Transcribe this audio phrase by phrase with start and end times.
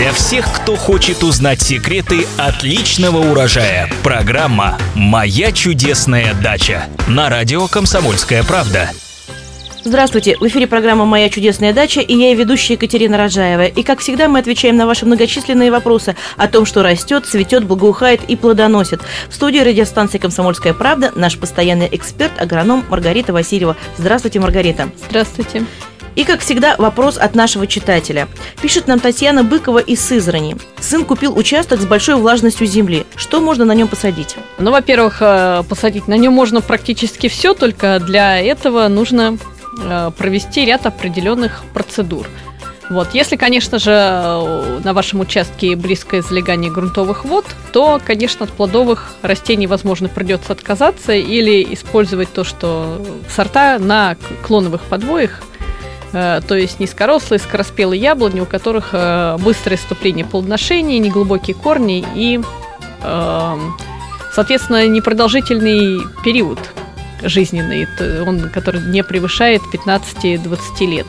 [0.00, 3.86] Для всех, кто хочет узнать секреты отличного урожая.
[4.02, 8.88] Программа «Моя чудесная дача» на радио «Комсомольская правда».
[9.84, 13.66] Здравствуйте, в эфире программа «Моя чудесная дача» и я, ведущая Екатерина Рожаева.
[13.66, 18.22] И, как всегда, мы отвечаем на ваши многочисленные вопросы о том, что растет, цветет, благоухает
[18.26, 19.02] и плодоносит.
[19.28, 23.76] В студии радиостанции «Комсомольская правда» наш постоянный эксперт, агроном Маргарита Васильева.
[23.98, 24.88] Здравствуйте, Маргарита.
[25.10, 25.66] Здравствуйте.
[26.16, 28.28] И, как всегда, вопрос от нашего читателя.
[28.60, 30.56] Пишет нам Татьяна Быкова из Сызрани.
[30.80, 33.06] Сын купил участок с большой влажностью земли.
[33.14, 34.36] Что можно на нем посадить?
[34.58, 39.38] Ну, во-первых, э, посадить на нем можно практически все, только для этого нужно
[39.80, 42.26] э, провести ряд определенных процедур.
[42.90, 43.14] Вот.
[43.14, 49.12] Если, конечно же, э, на вашем участке близкое залегание грунтовых вод, то, конечно, от плодовых
[49.22, 53.00] растений, возможно, придется отказаться или использовать то, что
[53.34, 55.40] сорта на клоновых подвоях
[56.12, 62.40] то есть низкорослые, скороспелые яблони, у которых э, быстрое вступление плодоношения, неглубокие корни и,
[63.02, 63.76] эм,
[64.32, 66.58] соответственно, непродолжительный период
[67.22, 67.86] жизненный,
[68.26, 71.06] он, который не превышает 15-20 лет.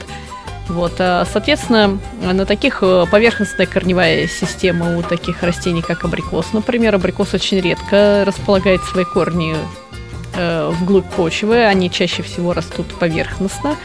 [0.67, 6.95] Вот, а, соответственно, на таких э, поверхностная корневая система у таких растений, как абрикос, например,
[6.95, 9.55] абрикос очень редко располагает свои корни
[10.33, 13.75] вглубь почвы, они чаще всего растут поверхностно.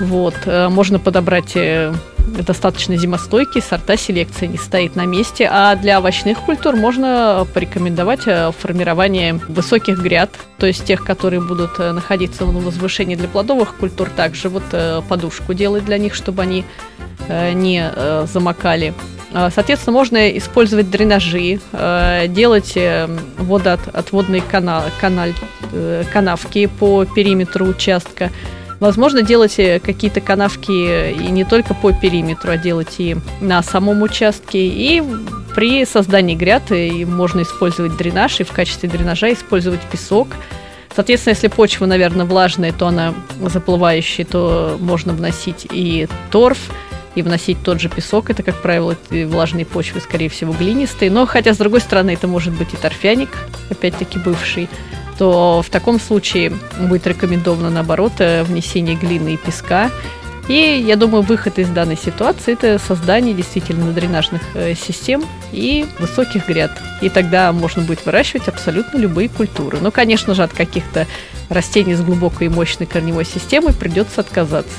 [0.00, 0.34] Вот.
[0.46, 5.48] Э, можно подобрать э, достаточно зимостойкие сорта, селекция не стоит на месте.
[5.50, 11.78] А для овощных культур можно порекомендовать э, формирование высоких гряд, то есть тех, которые будут
[11.78, 14.64] находиться на возвышении для плодовых культур, также вот
[15.08, 16.64] подушку делать для них, чтобы они
[17.28, 17.90] не
[18.26, 18.94] замокали.
[19.32, 21.58] Соответственно, можно использовать дренажи,
[22.28, 22.78] делать
[23.38, 25.34] водоотводные канал, каналь,
[26.12, 28.30] канавки по периметру участка,
[28.84, 34.02] Возможно, делать э, какие-то канавки и не только по периметру, а делать и на самом
[34.02, 34.58] участке.
[34.58, 35.02] И
[35.54, 36.64] при создании гряд
[37.06, 40.28] можно использовать дренаж, и в качестве дренажа использовать песок.
[40.94, 46.58] Соответственно, если почва, наверное, влажная, то она заплывающая, то можно вносить и торф,
[47.14, 48.28] и вносить тот же песок.
[48.28, 51.10] Это, как правило, влажные почвы, скорее всего, глинистые.
[51.10, 53.30] Но хотя, с другой стороны, это может быть и торфяник,
[53.70, 54.68] опять-таки бывший
[55.18, 59.90] то в таком случае будет рекомендовано, наоборот, э, внесение глины и песка.
[60.46, 66.46] И я думаю, выход из данной ситуации– это создание действительно дренажных э, систем и высоких
[66.46, 66.70] гряд.
[67.00, 69.78] И тогда можно будет выращивать абсолютно любые культуры.
[69.80, 71.06] Но, конечно же, от каких-то
[71.48, 74.76] растений с глубокой и мощной корневой системой придется отказаться.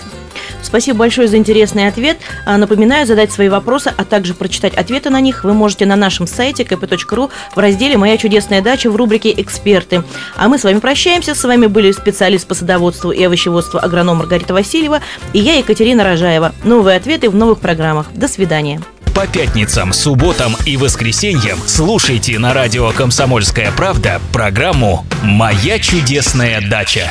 [0.65, 2.17] Спасибо большое за интересный ответ.
[2.45, 6.27] А, напоминаю, задать свои вопросы, а также прочитать ответы на них вы можете на нашем
[6.27, 10.03] сайте kp.ru в разделе «Моя чудесная дача» в рубрике «Эксперты».
[10.35, 11.35] А мы с вами прощаемся.
[11.35, 15.01] С вами были специалист по садоводству и овощеводству агроном Маргарита Васильева
[15.33, 16.53] и я, Екатерина Рожаева.
[16.63, 18.07] Новые ответы в новых программах.
[18.13, 18.81] До свидания.
[19.15, 27.09] По пятницам, субботам и воскресеньям слушайте на радио «Комсомольская правда» программу «Моя чудесная дача».